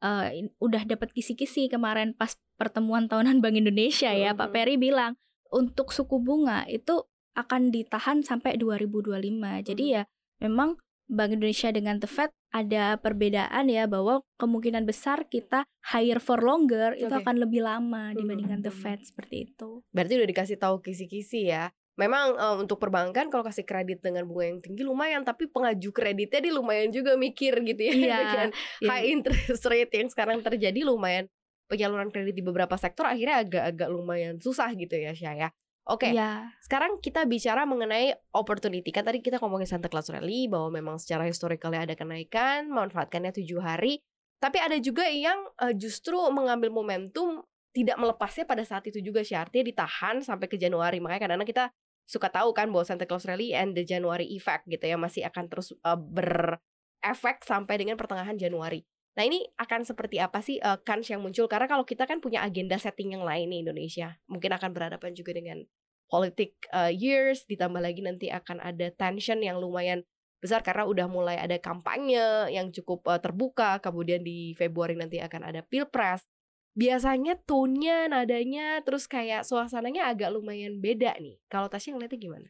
eh, 0.00 0.28
in- 0.34 0.52
udah 0.56 0.88
dapat 0.88 1.12
kisi-kisi 1.12 1.68
kemarin 1.68 2.16
pas 2.16 2.32
pertemuan 2.60 3.08
tahunan 3.08 3.40
Bank 3.40 3.56
Indonesia 3.56 4.12
ya 4.12 4.36
Pak. 4.36 4.52
Peri 4.52 4.76
bilang 4.76 5.16
untuk 5.48 5.96
suku 5.96 6.20
bunga 6.20 6.68
itu 6.68 7.08
akan 7.32 7.72
ditahan 7.72 8.20
sampai 8.20 8.60
2025. 8.60 9.64
Jadi 9.64 9.84
Mhm. 9.88 9.92
ya 9.96 10.02
memang 10.44 10.76
Bank 11.10 11.34
Indonesia 11.34 11.72
dengan 11.72 11.96
The 11.98 12.06
Fed 12.06 12.30
ada 12.52 13.00
perbedaan 13.00 13.66
ya 13.66 13.88
bahwa 13.88 14.22
kemungkinan 14.38 14.84
besar 14.86 15.26
kita 15.26 15.64
higher 15.90 16.20
for 16.22 16.38
longer 16.44 16.94
itu 16.94 17.10
Oke. 17.10 17.24
akan 17.24 17.40
lebih 17.40 17.64
lama 17.64 18.12
dibandingkan 18.12 18.60
The 18.60 18.70
Mhm. 18.70 18.80
Fed 18.84 19.00
seperti 19.08 19.50
itu. 19.50 19.80
Berarti 19.90 20.20
udah 20.20 20.28
dikasih 20.28 20.58
tahu 20.60 20.78
kisi-kisi 20.84 21.48
ya. 21.50 21.72
Memang 21.98 22.38
eh, 22.38 22.56
untuk 22.62 22.78
perbankan 22.78 23.28
kalau 23.28 23.42
kasih 23.42 23.66
kredit 23.66 24.04
dengan 24.04 24.24
bunga 24.24 24.46
yang 24.46 24.60
tinggi 24.62 24.86
lumayan, 24.86 25.26
tapi 25.26 25.50
pengaju 25.50 25.90
kreditnya 25.90 26.38
dia 26.38 26.54
lumayan 26.54 26.94
juga 26.94 27.18
mikir 27.18 27.58
gitu 27.66 27.82
ya. 27.82 27.92
Dengan 27.92 28.48
iya. 28.54 28.88
high 28.88 29.06
interest 29.10 29.64
rate 29.66 29.90
yang 29.96 30.08
sekarang 30.12 30.38
terjadi 30.44 30.86
lumayan 30.86 31.26
penyaluran 31.70 32.10
kredit 32.10 32.34
di 32.34 32.42
beberapa 32.42 32.74
sektor 32.74 33.06
akhirnya 33.06 33.46
agak-agak 33.46 33.88
lumayan 33.88 34.36
susah 34.42 34.74
gitu 34.74 34.98
ya 34.98 35.14
Syah 35.14 35.36
ya. 35.46 35.50
Oke, 35.88 36.12
Iya. 36.12 36.52
sekarang 36.62 37.00
kita 37.00 37.24
bicara 37.24 37.64
mengenai 37.66 38.14
opportunity. 38.36 38.92
Kan 38.92 39.02
tadi 39.08 39.24
kita 39.24 39.40
ngomongin 39.40 39.66
Santa 39.66 39.88
Claus 39.88 40.06
Rally 40.12 40.46
bahwa 40.46 40.70
memang 40.70 40.96
secara 41.00 41.24
historicalnya 41.26 41.88
ada 41.88 41.94
kenaikan, 41.96 42.68
manfaatkannya 42.70 43.32
tujuh 43.34 43.58
hari. 43.58 43.98
Tapi 44.38 44.60
ada 44.60 44.76
juga 44.78 45.08
yang 45.08 45.40
eh, 45.58 45.74
justru 45.74 46.14
mengambil 46.30 46.70
momentum 46.70 47.42
tidak 47.74 47.96
melepasnya 47.98 48.44
pada 48.46 48.62
saat 48.62 48.86
itu 48.86 49.00
juga 49.02 49.24
sih. 49.26 49.34
Artinya 49.34 49.66
ditahan 49.72 50.20
sampai 50.22 50.46
ke 50.46 50.60
Januari. 50.60 51.00
Makanya 51.02 51.26
kadang-kadang 51.26 51.48
kita 51.48 51.64
suka 52.06 52.28
tahu 52.30 52.54
kan 52.54 52.70
bahwa 52.70 52.84
Santa 52.86 53.06
Claus 53.08 53.26
Rally 53.26 53.54
and 53.56 53.74
the 53.74 53.82
January 53.82 54.26
effect 54.34 54.66
gitu 54.70 54.82
ya 54.84 54.98
masih 55.00 55.26
akan 55.26 55.48
terus 55.50 55.74
eh, 55.74 55.98
ber 55.98 56.60
efek 57.00 57.42
sampai 57.42 57.80
dengan 57.80 57.96
pertengahan 57.96 58.36
Januari. 58.36 58.84
Nah 59.18 59.26
ini 59.26 59.42
akan 59.58 59.82
seperti 59.82 60.22
apa 60.22 60.38
sih 60.38 60.62
uh, 60.62 60.78
kans 60.80 61.10
yang 61.10 61.20
muncul? 61.20 61.50
Karena 61.50 61.66
kalau 61.66 61.82
kita 61.82 62.06
kan 62.06 62.22
punya 62.22 62.46
agenda 62.46 62.78
setting 62.78 63.18
yang 63.18 63.26
lain 63.26 63.50
nih 63.50 63.66
Indonesia, 63.66 64.14
mungkin 64.30 64.54
akan 64.54 64.70
berhadapan 64.70 65.12
juga 65.12 65.34
dengan 65.34 65.66
politik 66.10 66.58
uh, 66.74 66.90
years, 66.90 67.46
ditambah 67.46 67.78
lagi 67.78 68.02
nanti 68.02 68.30
akan 68.30 68.62
ada 68.62 68.90
tension 68.94 69.38
yang 69.42 69.58
lumayan 69.58 70.02
besar 70.40 70.64
karena 70.64 70.88
udah 70.88 71.06
mulai 71.06 71.36
ada 71.36 71.60
kampanye 71.60 72.50
yang 72.50 72.72
cukup 72.72 73.04
uh, 73.06 73.20
terbuka, 73.20 73.78
kemudian 73.82 74.24
di 74.24 74.56
Februari 74.56 74.96
nanti 74.96 75.20
akan 75.20 75.52
ada 75.52 75.60
pilpres. 75.62 76.26
Biasanya 76.74 77.34
tone-nya, 77.44 78.06
nadanya, 78.06 78.78
terus 78.86 79.10
kayak 79.10 79.42
suasananya 79.42 80.06
agak 80.06 80.30
lumayan 80.30 80.78
beda 80.78 81.18
nih. 81.18 81.36
Kalau 81.50 81.66
Tasya 81.66 81.98
ngeliatnya 81.98 82.16
gimana? 82.16 82.48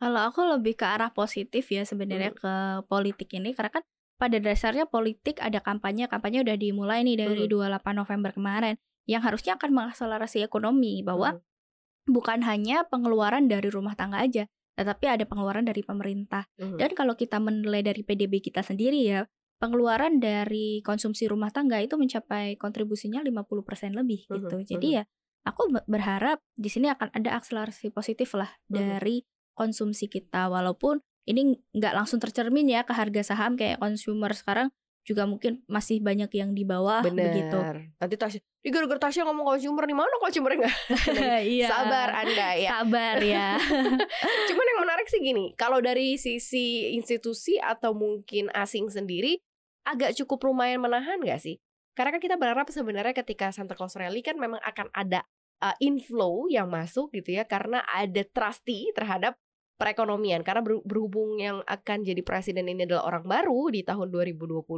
Kalau 0.00 0.20
aku 0.26 0.40
lebih 0.42 0.74
ke 0.74 0.86
arah 0.88 1.12
positif 1.14 1.70
ya 1.70 1.86
sebenarnya 1.86 2.34
Hmm. 2.34 2.40
ke 2.40 2.54
politik 2.88 3.30
ini 3.36 3.52
karena 3.52 3.80
kan 3.80 3.84
pada 4.20 4.36
dasarnya 4.36 4.84
politik 4.84 5.40
ada 5.40 5.64
kampanye, 5.64 6.04
kampanye 6.04 6.44
udah 6.44 6.60
dimulai 6.60 7.00
nih 7.00 7.16
dari 7.16 7.48
Mhm. 7.48 7.56
28 7.56 7.96
November 7.96 8.30
kemarin 8.36 8.76
yang 9.08 9.24
harusnya 9.24 9.56
akan 9.56 9.72
mengakselerasi 9.72 10.44
ekonomi 10.44 11.00
bahwa 11.00 11.40
Mhm. 11.40 12.12
bukan 12.12 12.44
hanya 12.44 12.84
pengeluaran 12.84 13.48
dari 13.48 13.72
rumah 13.72 13.96
tangga 13.96 14.20
aja, 14.20 14.44
tetapi 14.76 15.08
ada 15.08 15.24
pengeluaran 15.24 15.64
dari 15.64 15.80
pemerintah. 15.80 16.44
Mhm. 16.60 16.76
Dan 16.76 16.90
kalau 16.92 17.16
kita 17.16 17.40
menilai 17.40 17.80
dari 17.80 18.04
PDB 18.04 18.44
kita 18.44 18.60
sendiri 18.60 19.00
ya, 19.00 19.24
pengeluaran 19.56 20.20
dari 20.20 20.80
konsumsi 20.80 21.24
rumah 21.28 21.48
tangga 21.48 21.80
itu 21.80 21.96
mencapai 21.96 22.56
kontribusinya 22.56 23.24
50% 23.24 23.96
lebih 23.96 24.28
Mhm, 24.28 24.36
gitu. 24.36 24.56
Jadi 24.76 24.88
ya 25.00 25.02
aku 25.44 25.72
be- 25.72 25.84
berharap 25.88 26.40
di 26.52 26.68
sini 26.68 26.92
akan 26.92 27.12
ada 27.16 27.36
akselerasi 27.40 27.88
positif 27.88 28.36
lah 28.36 28.52
dari 28.68 29.24
konsumsi 29.56 30.08
kita 30.08 30.48
walaupun 30.48 31.00
ini 31.28 31.58
nggak 31.76 31.94
langsung 31.96 32.18
tercermin 32.22 32.68
ya 32.68 32.84
ke 32.84 32.92
harga 32.96 33.34
saham 33.34 33.58
kayak 33.58 33.80
consumer 33.80 34.32
sekarang 34.32 34.68
juga 35.00 35.24
mungkin 35.24 35.64
masih 35.64 35.98
banyak 36.04 36.28
yang 36.36 36.52
di 36.52 36.62
bawah 36.62 37.00
begitu. 37.00 37.56
Bener. 37.56 37.90
Nanti 37.96 38.14
Tasya, 38.20 38.40
di 38.60 38.68
gara-gara 38.68 39.00
Tasya 39.00 39.24
ngomong 39.24 39.56
consumer 39.56 39.88
nih 39.88 39.96
mana 39.96 40.16
consumer 40.20 40.52
enggak? 40.54 40.76
Iya. 41.56 41.68
Sabar 41.72 42.08
Anda 42.12 42.48
ya. 42.54 42.70
Sabar 42.78 43.16
ya. 43.24 43.48
Cuman 44.48 44.64
yang 44.70 44.80
menarik 44.84 45.06
sih 45.08 45.20
gini, 45.24 45.56
kalau 45.56 45.80
dari 45.80 46.20
sisi 46.20 46.92
institusi 46.92 47.56
atau 47.56 47.96
mungkin 47.96 48.52
asing 48.52 48.92
sendiri 48.92 49.40
agak 49.88 50.12
cukup 50.14 50.52
lumayan 50.52 50.84
menahan 50.84 51.18
gak 51.24 51.40
sih? 51.40 51.56
Karena 51.96 52.14
kan 52.14 52.22
kita 52.22 52.36
berharap 52.36 52.68
sebenarnya 52.68 53.16
ketika 53.16 53.50
Santa 53.50 53.72
Claus 53.74 53.96
Rally 53.96 54.20
kan 54.20 54.36
memang 54.36 54.60
akan 54.62 54.92
ada 54.92 55.24
uh, 55.64 55.76
inflow 55.80 56.46
yang 56.46 56.68
masuk 56.68 57.12
gitu 57.16 57.34
ya 57.40 57.48
karena 57.48 57.82
ada 57.88 58.22
trusty 58.30 58.92
terhadap 58.94 59.36
perekonomian 59.80 60.44
karena 60.44 60.60
ber- 60.60 60.84
berhubung 60.84 61.40
yang 61.40 61.64
akan 61.64 62.04
jadi 62.04 62.20
presiden 62.20 62.68
ini 62.68 62.84
adalah 62.84 63.08
orang 63.08 63.24
baru 63.24 63.72
di 63.72 63.80
tahun 63.80 64.12
2024 64.12 64.68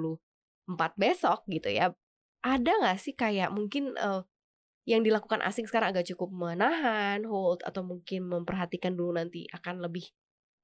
besok 0.95 1.43
gitu 1.51 1.67
ya. 1.67 1.91
Ada 2.47 2.71
nggak 2.71 2.99
sih 3.03 3.15
kayak 3.19 3.51
mungkin 3.51 3.99
uh, 3.99 4.23
yang 4.87 5.03
dilakukan 5.03 5.43
asing 5.43 5.67
sekarang 5.67 5.91
agak 5.91 6.07
cukup 6.15 6.31
menahan, 6.31 7.23
hold 7.27 7.67
atau 7.67 7.83
mungkin 7.83 8.31
memperhatikan 8.31 8.95
dulu 8.95 9.19
nanti 9.19 9.47
akan 9.51 9.83
lebih 9.83 10.07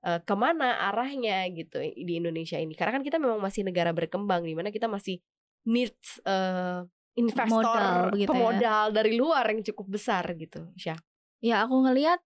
uh, 0.07 0.19
ke 0.23 0.35
mana 0.35 0.91
arahnya 0.91 1.47
gitu 1.55 1.83
di 1.83 2.19
Indonesia 2.19 2.59
ini. 2.59 2.75
Karena 2.79 2.99
kan 2.99 3.03
kita 3.03 3.19
memang 3.19 3.43
masih 3.43 3.67
negara 3.67 3.91
berkembang 3.95 4.43
di 4.43 4.55
mana 4.55 4.71
kita 4.75 4.91
masih 4.91 5.23
needs 5.67 6.19
uh, 6.27 6.83
investor 7.19 8.11
Modal 8.11 8.15
ya. 8.15 8.27
pemodal 8.31 8.87
dari 8.95 9.19
luar 9.19 9.47
yang 9.51 9.63
cukup 9.67 9.99
besar 9.99 10.23
gitu, 10.39 10.71
Syah. 10.79 10.99
Ya, 11.39 11.63
aku 11.63 11.87
ngelihat 11.87 12.19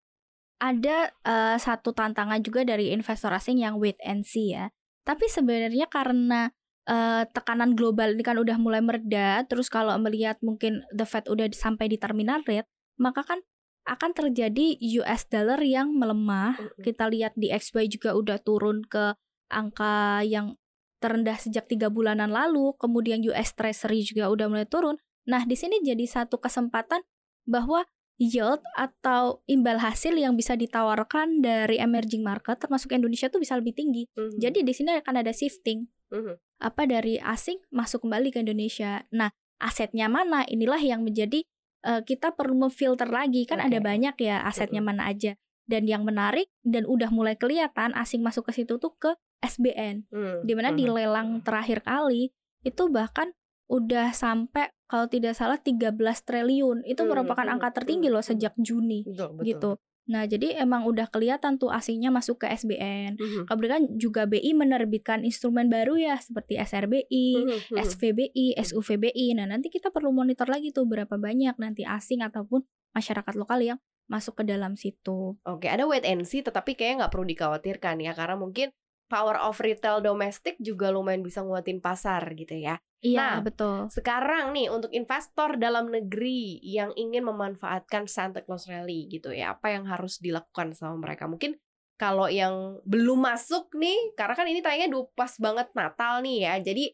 ada 0.62 1.10
eh, 1.10 1.58
satu 1.58 1.90
tantangan 1.90 2.38
juga 2.38 2.62
dari 2.62 2.94
investor 2.94 3.34
asing 3.34 3.58
yang 3.58 3.82
wait 3.82 3.98
and 4.06 4.22
see 4.22 4.54
ya. 4.54 4.70
Tapi 5.02 5.26
sebenarnya 5.26 5.90
karena 5.90 6.54
eh, 6.86 7.26
tekanan 7.26 7.74
global 7.74 8.14
ini 8.14 8.22
kan 8.22 8.38
udah 8.38 8.54
mulai 8.62 8.78
mereda, 8.78 9.42
terus 9.50 9.66
kalau 9.66 9.90
melihat 9.98 10.38
mungkin 10.38 10.86
the 10.94 11.02
Fed 11.02 11.26
udah 11.26 11.50
sampai 11.50 11.90
di 11.90 11.98
terminal 11.98 12.46
rate, 12.46 12.70
maka 13.02 13.26
kan 13.26 13.42
akan 13.82 14.14
terjadi 14.14 14.78
US 15.02 15.26
dollar 15.26 15.58
yang 15.58 15.90
melemah. 15.98 16.54
Mm-mm. 16.54 16.82
Kita 16.86 17.10
lihat 17.10 17.34
di 17.34 17.50
XY 17.50 17.90
juga 17.90 18.14
udah 18.14 18.38
turun 18.38 18.86
ke 18.86 19.18
angka 19.50 20.22
yang 20.22 20.54
terendah 21.02 21.34
sejak 21.34 21.66
tiga 21.66 21.90
bulanan 21.90 22.30
lalu. 22.30 22.78
Kemudian 22.78 23.18
US 23.26 23.58
Treasury 23.58 24.06
juga 24.06 24.30
udah 24.30 24.46
mulai 24.46 24.70
turun. 24.70 25.02
Nah, 25.26 25.42
di 25.42 25.58
sini 25.58 25.82
jadi 25.82 26.06
satu 26.06 26.38
kesempatan 26.38 27.02
bahwa 27.42 27.82
yield 28.20 28.60
atau 28.76 29.40
imbal 29.48 29.80
hasil 29.80 30.14
yang 30.14 30.36
bisa 30.36 30.54
ditawarkan 30.54 31.40
dari 31.42 31.80
emerging 31.80 32.22
market 32.22 32.60
termasuk 32.60 32.92
Indonesia 32.92 33.26
tuh 33.32 33.40
bisa 33.42 33.56
lebih 33.58 33.72
tinggi. 33.74 34.06
Mhm. 34.14 34.38
Jadi 34.38 34.58
di 34.62 34.72
sini 34.72 34.94
akan 34.98 35.14
ada 35.24 35.32
shifting 35.32 35.88
Mhm. 36.12 36.36
apa 36.60 36.82
dari 36.84 37.16
asing 37.18 37.58
masuk 37.72 38.04
kembali 38.04 38.30
ke 38.30 38.38
Indonesia. 38.44 39.02
Nah, 39.10 39.32
asetnya 39.58 40.06
mana? 40.06 40.44
Inilah 40.46 40.80
yang 40.80 41.02
menjadi 41.02 41.42
eh, 41.82 41.98
kita 42.06 42.30
perlu 42.38 42.54
memfilter 42.54 43.10
lagi 43.10 43.42
kan 43.42 43.58
ada 43.58 43.82
Oke. 43.82 43.86
banyak 43.90 44.14
ya 44.22 44.38
asetnya 44.46 44.78
mana 44.78 45.10
aja. 45.10 45.34
Dan 45.66 45.90
yang 45.90 46.06
menarik 46.06 46.46
dan 46.62 46.86
udah 46.86 47.10
mulai 47.10 47.34
kelihatan 47.34 47.90
asing 47.98 48.22
masuk 48.22 48.46
ke 48.46 48.62
situ 48.62 48.78
tuh 48.78 48.94
ke 49.02 49.10
SBN. 49.42 50.06
Mhm. 50.14 50.46
Di 50.46 50.52
mana 50.54 50.70
di 50.70 50.86
Mhm. 50.86 50.94
lelang 50.94 51.28
terakhir 51.42 51.82
kali 51.82 52.30
itu 52.62 52.82
bahkan 52.86 53.34
udah 53.70 54.10
sampai 54.12 54.70
kalau 54.86 55.08
tidak 55.08 55.32
salah 55.38 55.56
13 55.56 55.96
triliun. 56.24 56.84
Itu 56.84 57.04
Hmm, 57.06 57.10
merupakan 57.16 57.46
hmm, 57.46 57.54
angka 57.58 57.82
tertinggi 57.82 58.08
hmm, 58.10 58.14
loh 58.18 58.22
hmm. 58.24 58.30
sejak 58.34 58.54
Juni 58.60 59.06
betul, 59.08 59.28
betul. 59.38 59.46
gitu. 59.46 59.70
Nah, 60.02 60.26
jadi 60.26 60.58
emang 60.58 60.82
udah 60.82 61.06
kelihatan 61.06 61.62
tuh 61.62 61.70
asingnya 61.70 62.10
masuk 62.10 62.42
ke 62.42 62.50
SBN. 62.50 63.14
Mhm. 63.22 63.42
Kemudian 63.46 63.86
juga 63.94 64.26
BI 64.26 64.50
menerbitkan 64.50 65.22
instrumen 65.22 65.70
baru 65.70 65.94
ya 65.94 66.18
seperti 66.18 66.58
SRBI, 66.58 67.26
Mhm. 67.38 67.58
Mhm. 67.70 67.76
SVBI, 67.78 68.46
SUVBI. 68.58 69.38
Nah, 69.38 69.46
nanti 69.46 69.70
kita 69.70 69.94
perlu 69.94 70.10
monitor 70.10 70.50
lagi 70.50 70.74
tuh 70.74 70.90
berapa 70.90 71.14
banyak 71.14 71.54
nanti 71.54 71.86
asing 71.86 72.18
ataupun 72.26 72.66
masyarakat 72.92 73.34
lokal 73.38 73.62
yang 73.62 73.78
masuk 74.10 74.42
ke 74.42 74.44
dalam 74.44 74.74
situ. 74.74 75.38
Oke, 75.46 75.70
ada 75.70 75.86
wait 75.86 76.02
and 76.02 76.26
see, 76.26 76.42
tetapi 76.42 76.74
kayaknya 76.74 77.06
nggak 77.06 77.12
perlu 77.14 77.26
dikhawatirkan 77.30 78.02
ya, 78.02 78.12
karena 78.12 78.34
mungkin 78.34 78.74
power 79.06 79.38
of 79.38 79.56
retail 79.62 80.02
domestik 80.02 80.58
juga 80.58 80.90
lumayan 80.90 81.22
bisa 81.22 81.40
nguatin 81.46 81.78
pasar 81.78 82.26
gitu 82.34 82.58
ya. 82.58 82.82
Iya, 83.02 83.18
Nah, 83.18 83.36
betul. 83.42 83.90
Sekarang 83.90 84.54
nih 84.54 84.70
untuk 84.70 84.94
investor 84.94 85.58
dalam 85.58 85.90
negeri 85.90 86.62
yang 86.62 86.94
ingin 86.94 87.26
memanfaatkan 87.26 88.06
Santa 88.06 88.46
Claus 88.46 88.70
Rally 88.70 89.10
gitu 89.10 89.34
ya, 89.34 89.58
apa 89.58 89.74
yang 89.74 89.90
harus 89.90 90.22
dilakukan 90.22 90.70
sama 90.78 90.94
mereka? 91.02 91.26
Mungkin 91.26 91.58
kalau 91.98 92.30
yang 92.30 92.78
belum 92.86 93.26
masuk 93.26 93.74
nih, 93.74 94.14
karena 94.14 94.34
kan 94.38 94.46
ini 94.46 94.62
tayangnya 94.62 94.94
pas 95.18 95.34
banget 95.42 95.68
Natal 95.74 96.22
nih 96.22 96.46
ya, 96.46 96.54
jadi 96.62 96.84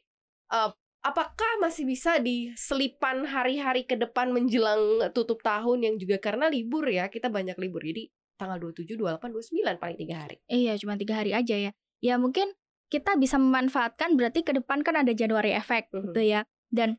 eh, 0.53 0.71
apakah 1.05 1.51
masih 1.61 1.85
bisa 1.85 2.17
diselipan 2.19 3.29
hari-hari 3.29 3.85
ke 3.85 4.01
depan 4.01 4.33
menjelang 4.33 5.13
tutup 5.13 5.45
tahun 5.45 5.93
yang 5.93 5.95
juga 6.01 6.17
karena 6.17 6.49
libur 6.49 6.89
ya, 6.89 7.13
kita 7.13 7.29
banyak 7.29 7.61
libur, 7.61 7.85
jadi 7.85 8.09
tanggal 8.41 8.57
27, 8.57 8.97
28, 8.97 9.29
29 9.29 9.77
paling 9.77 9.99
tiga 9.99 10.17
hari. 10.25 10.37
Iya, 10.49 10.73
cuma 10.81 10.97
tiga 10.97 11.21
hari 11.21 11.37
aja 11.37 11.57
ya. 11.59 11.71
Ya 11.99 12.15
mungkin 12.17 12.55
kita 12.89 13.17
bisa 13.21 13.37
memanfaatkan 13.37 14.17
berarti 14.17 14.41
ke 14.45 14.57
depan 14.57 14.81
kan 14.81 14.97
ada 14.97 15.13
Januari 15.13 15.53
effect 15.53 15.93
Mhm. 15.93 16.13
gitu 16.13 16.21
ya. 16.25 16.41
Dan 16.69 16.97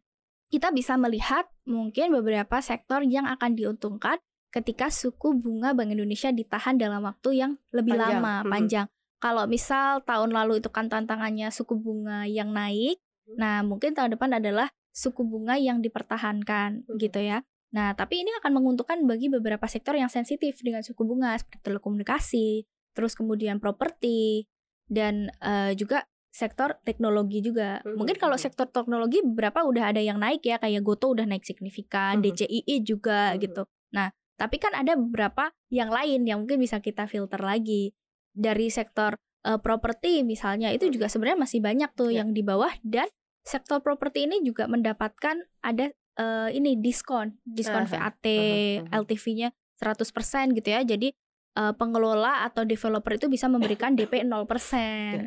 kita 0.49 0.73
bisa 0.73 0.97
melihat 0.97 1.45
mungkin 1.65 2.09
beberapa 2.13 2.57
sektor 2.61 3.05
yang 3.05 3.29
akan 3.29 3.53
diuntungkan 3.53 4.17
ketika 4.49 4.89
suku 4.89 5.37
bunga 5.37 5.77
Bank 5.77 5.93
Indonesia 5.93 6.33
ditahan 6.33 6.81
dalam 6.81 7.05
waktu 7.05 7.37
yang 7.37 7.51
lebih 7.69 7.93
Panjang. 7.93 8.17
lama, 8.17 8.33
Mhm. 8.41 8.49
panjang. 8.49 8.87
Kalau 9.19 9.43
misal 9.45 10.01
tahun 10.07 10.31
lalu 10.33 10.63
itu 10.63 10.69
kan 10.73 10.89
tantangannya 10.89 11.53
suku 11.53 11.77
bunga 11.77 12.25
yang 12.25 12.49
naik, 12.49 12.97
Mhm. 13.29 13.35
nah 13.37 13.61
mungkin 13.61 13.93
tahun 13.93 14.17
depan 14.17 14.41
adalah 14.41 14.73
suku 14.89 15.21
bunga 15.21 15.53
yang 15.61 15.85
dipertahankan 15.85 16.89
Mhm. 16.89 16.97
gitu 16.97 17.19
ya. 17.21 17.45
Nah, 17.69 17.93
tapi 17.93 18.25
ini 18.25 18.33
akan 18.41 18.57
menguntungkan 18.57 19.05
bagi 19.05 19.29
beberapa 19.29 19.69
sektor 19.69 19.93
yang 19.93 20.09
sensitif 20.09 20.57
dengan 20.65 20.81
suku 20.81 21.05
bunga 21.05 21.37
seperti 21.37 21.61
telekomunikasi, 21.69 22.65
terus 22.97 23.13
kemudian 23.13 23.61
properti 23.61 24.49
dan 24.89 25.29
eh, 25.39 25.77
juga 25.77 26.03
sektor 26.29 26.77
teknologi 26.85 27.41
juga. 27.41 27.81
Mhm, 27.81 27.95
Mungkin 27.97 28.17
kalau 28.21 28.37
mhm. 28.37 28.43
sektor 28.43 28.67
teknologi 28.69 29.21
beberapa 29.25 29.65
udah 29.65 29.89
ada 29.93 30.01
yang 30.01 30.21
naik 30.21 30.45
ya 30.45 30.61
kayak 30.61 30.85
Goto 30.85 31.13
udah 31.13 31.25
naik 31.25 31.45
signifikan, 31.45 32.21
Mhm. 32.21 32.23
DCII 32.25 32.75
juga 32.85 33.33
Mhm. 33.33 33.37
gitu. 33.41 33.61
Nah, 33.93 34.13
tapi 34.37 34.61
kan 34.61 34.71
ada 34.77 34.93
beberapa 34.95 35.51
yang 35.73 35.89
lain 35.89 36.23
yang 36.23 36.45
mungkin 36.45 36.61
bisa 36.61 36.79
kita 36.79 37.09
filter 37.09 37.39
lagi 37.41 37.93
dari 38.33 38.69
sektor 38.69 39.15
eh, 39.39 39.55
properti 39.55 40.19
misalnya 40.27 40.67
itu 40.75 40.91
juga 40.91 41.07
sebenarnya 41.07 41.39
masih 41.47 41.63
banyak 41.63 41.95
tuh 41.95 42.11
Ya. 42.11 42.21
yang 42.21 42.35
di 42.35 42.43
bawah 42.43 42.75
dan 42.83 43.07
sektor 43.47 43.79
properti 43.79 44.27
ini 44.27 44.43
juga 44.43 44.67
mendapatkan 44.67 45.47
ada 45.63 45.95
eh, 46.19 46.49
ini 46.51 46.75
diskon, 46.75 47.39
diskon 47.47 47.87
Aha, 47.87 48.11
VAT, 48.11 48.27
aha. 48.27 48.99
LTV-nya 48.99 49.55
100% 49.79 50.51
gitu 50.51 50.67
ya. 50.67 50.83
Jadi 50.83 51.15
eh, 51.59 51.73
pengelola 51.75 52.47
atau 52.47 52.63
developer 52.63 53.19
itu 53.19 53.27
bisa 53.27 53.51
memberikan 53.51 53.91
DP 53.93 54.23
0% 54.23 54.39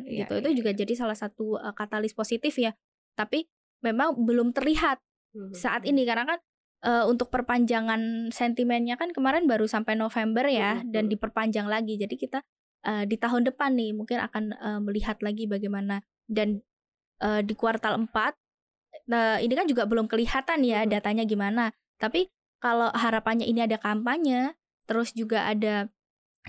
Ya, 0.09 0.25
gitu. 0.25 0.33
ya, 0.33 0.41
Itu 0.41 0.49
ya, 0.49 0.55
juga 0.57 0.71
ya. 0.73 0.77
jadi 0.81 0.93
salah 0.97 1.13
satu 1.13 1.61
eh, 1.61 1.73
katalis 1.77 2.17
positif 2.17 2.57
ya. 2.57 2.73
Tapi 3.13 3.45
memang 3.85 4.17
belum 4.17 4.49
terlihat 4.51 4.97
Mhm. 5.33 5.53
saat 5.53 5.85
ini 5.85 6.01
karena 6.03 6.25
kan 6.25 6.39
eh, 6.83 7.05
untuk 7.07 7.31
perpanjangan 7.31 8.27
sentimennya 8.29 8.99
kan 8.99 9.15
kemarin 9.15 9.47
baru 9.47 9.63
sampai 9.65 9.95
November 9.95 10.49
ya 10.51 10.81
Mhm, 10.83 10.91
dan 10.91 11.03
mhm. 11.07 11.11
diperpanjang 11.15 11.67
lagi. 11.69 11.95
Jadi 11.95 12.15
kita 12.17 12.41
eh, 12.83 13.07
di 13.07 13.15
tahun 13.15 13.47
depan 13.47 13.71
nih 13.79 13.95
mungkin 13.95 14.19
akan 14.19 14.43
eh, 14.51 14.79
melihat 14.83 15.21
lagi 15.23 15.47
bagaimana 15.47 16.03
dan 16.27 16.59
eh, 17.21 17.39
di 17.39 17.53
kuartal 17.53 17.95
4 18.03 18.35
Nah, 19.03 19.41
ini 19.41 19.51
kan 19.51 19.67
juga 19.67 19.83
belum 19.83 20.07
kelihatan 20.07 20.63
ya 20.63 20.85
datanya 20.87 21.25
gimana. 21.25 21.73
Tapi 21.99 22.29
kalau 22.61 22.87
harapannya 22.93 23.43
ini 23.43 23.65
ada 23.65 23.75
kampanye, 23.75 24.55
terus 24.87 25.11
juga 25.11 25.43
ada 25.49 25.89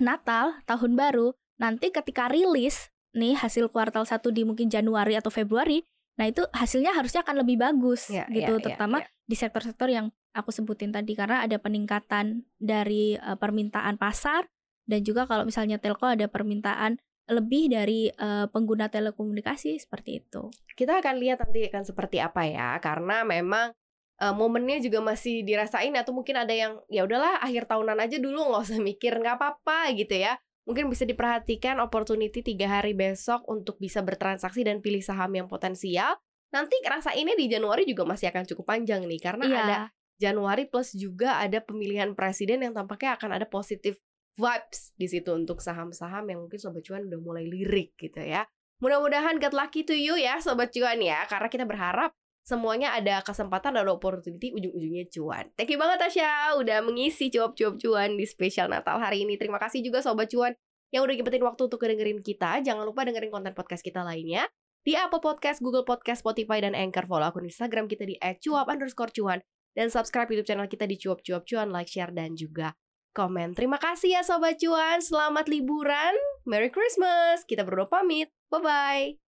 Natal, 0.03 0.59
tahun 0.67 0.95
baru, 0.99 1.35
nanti 1.59 1.91
ketika 1.91 2.27
rilis 2.27 2.91
nih 3.15 3.39
hasil 3.39 3.71
kuartal 3.71 4.03
1 4.03 4.19
di 4.35 4.43
mungkin 4.43 4.67
Januari 4.67 5.15
atau 5.15 5.31
Februari, 5.31 5.87
nah 6.19 6.27
itu 6.27 6.43
hasilnya 6.51 6.91
harusnya 6.95 7.23
akan 7.23 7.43
lebih 7.43 7.59
bagus 7.59 8.11
Ya, 8.11 8.27
gitu, 8.27 8.59
ya, 8.59 8.63
terutama 8.63 9.03
ya. 9.03 9.07
di 9.27 9.35
sektor-sektor 9.39 9.87
yang 9.87 10.11
aku 10.35 10.51
sebutin 10.51 10.91
tadi 10.91 11.15
karena 11.15 11.47
ada 11.47 11.55
peningkatan 11.59 12.43
dari 12.59 13.15
eh, 13.15 13.37
permintaan 13.39 13.95
pasar 13.95 14.47
dan 14.83 15.01
juga 15.01 15.25
kalau 15.25 15.47
misalnya 15.47 15.79
telco 15.79 16.05
ada 16.05 16.27
permintaan 16.27 16.99
lebih 17.31 17.71
dari 17.71 18.11
eh, 18.11 18.45
pengguna 18.51 18.91
telekomunikasi 18.91 19.79
seperti 19.79 20.23
itu. 20.23 20.51
Kita 20.75 20.99
akan 20.99 21.15
lihat 21.23 21.39
nanti 21.39 21.71
akan 21.71 21.83
seperti 21.87 22.19
apa 22.19 22.43
ya, 22.45 22.75
karena 22.83 23.23
memang 23.23 23.71
eh, 24.21 24.33
momennya 24.35 24.79
juga 24.79 24.99
masih 25.03 25.43
dirasain 25.43 25.91
atau 25.95 26.11
mungkin 26.15 26.35
ada 26.39 26.53
yang 26.53 26.79
ya 26.87 27.03
udahlah 27.03 27.39
akhir 27.43 27.67
tahunan 27.67 27.97
aja 27.99 28.17
dulu 28.19 28.51
nggak 28.53 28.63
usah 28.71 28.79
mikir 28.79 29.13
nggak 29.17 29.35
apa-apa 29.39 29.91
gitu 29.97 30.15
ya. 30.15 30.35
Mungkin 30.65 30.89
bisa 30.89 31.05
diperhatikan 31.05 31.77
opportunity 31.77 32.41
tiga 32.41 32.65
hari 32.81 32.97
besok 32.97 33.45
untuk 33.45 33.77
bisa 33.77 34.01
bertransaksi 34.01 34.65
dan 34.65 34.81
pilih 34.81 35.03
saham 35.03 35.29
yang 35.37 35.45
potensial. 35.45 36.17
Nanti 36.49 36.73
ngerasainnya 36.81 37.37
di 37.37 37.45
Januari 37.51 37.85
juga 37.85 38.01
masih 38.07 38.33
akan 38.33 38.49
cukup 38.49 38.65
panjang 38.73 39.05
nih 39.05 39.21
karena 39.21 39.43
Iya. 39.45 39.59
ada 39.61 39.77
Januari 40.15 40.65
plus 40.65 40.95
juga 40.95 41.37
ada 41.37 41.59
pemilihan 41.59 42.15
presiden 42.15 42.63
yang 42.63 42.73
tampaknya 42.73 43.19
akan 43.19 43.35
ada 43.35 43.45
positif 43.45 43.99
vibes 44.35 44.95
di 44.95 45.07
situ 45.07 45.31
untuk 45.31 45.59
saham-saham 45.59 46.27
yang 46.27 46.39
mungkin 46.47 46.59
sobat 46.59 46.83
cuan 46.83 47.07
udah 47.07 47.19
mulai 47.19 47.45
lirik 47.45 47.93
gitu 47.99 48.23
ya. 48.23 48.47
Mudah-mudahan 48.79 49.39
get 49.39 49.55
lucky 49.55 49.83
to 49.87 49.95
you 49.95 50.15
ya 50.19 50.39
sobat 50.43 50.71
cuan 50.71 50.99
ya 50.99 51.23
karena 51.27 51.47
kita 51.47 51.63
berharap 51.67 52.11
semuanya 52.45 52.93
ada 52.93 53.25
kesempatan 53.25 53.73
ada 53.73 53.89
opportunity 53.89 54.53
ujung-ujungnya 54.53 55.09
cuan. 55.09 55.49
Thank 55.57 55.73
you 55.73 55.81
banget 55.81 55.97
Tasya 56.05 56.55
udah 56.61 56.85
mengisi 56.85 57.33
cuap-cuap 57.33 57.81
cuan 57.81 58.13
di 58.15 58.25
spesial 58.29 58.69
Natal 58.69 59.01
hari 59.01 59.25
ini. 59.25 59.35
Terima 59.35 59.57
kasih 59.57 59.81
juga 59.81 60.05
sobat 60.05 60.29
cuan 60.29 60.53
yang 60.93 61.01
udah 61.03 61.17
nyempetin 61.17 61.43
waktu 61.43 61.61
untuk 61.65 61.81
dengerin 61.81 62.21
kita. 62.21 62.61
Jangan 62.61 62.85
lupa 62.85 63.03
dengerin 63.03 63.33
konten 63.33 63.51
podcast 63.57 63.81
kita 63.81 64.05
lainnya 64.05 64.45
di 64.85 64.93
Apple 64.93 65.19
Podcast, 65.19 65.65
Google 65.65 65.83
Podcast, 65.83 66.21
Spotify, 66.21 66.61
dan 66.61 66.77
Anchor. 66.77 67.09
Follow 67.09 67.25
akun 67.25 67.49
Instagram 67.49 67.89
kita 67.89 68.05
di 68.05 68.15
@cuap 68.21 68.69
underscore 68.69 69.09
cuan 69.09 69.41
dan 69.73 69.89
subscribe 69.89 70.29
YouTube 70.29 70.47
channel 70.47 70.69
kita 70.69 70.85
di 70.85 70.95
cuap 71.01 71.25
cuap 71.25 71.43
cuan, 71.49 71.73
like, 71.73 71.89
share, 71.89 72.13
dan 72.13 72.37
juga 72.37 72.77
komen. 73.17 73.57
Terima 73.57 73.81
kasih 73.81 74.19
ya 74.19 74.21
Sobat 74.21 74.59
Cuan, 74.59 74.99
selamat 74.99 75.47
liburan, 75.47 76.13
Merry 76.43 76.69
Christmas. 76.69 77.47
Kita 77.47 77.63
berdua 77.63 77.87
pamit, 77.87 78.29
bye-bye. 78.51 79.24